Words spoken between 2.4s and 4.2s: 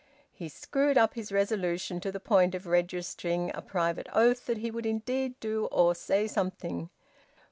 of registering a private